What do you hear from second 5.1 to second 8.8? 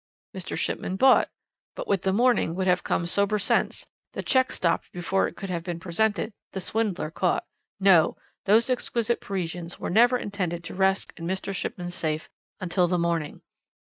it could have been presented, the swindler caught. No! those